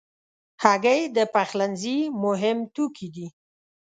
[0.63, 3.27] هګۍ د پخلنځي مهم توکي دي.